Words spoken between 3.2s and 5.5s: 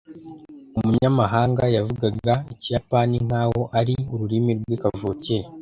nkaho ari ururimi rwe kavukire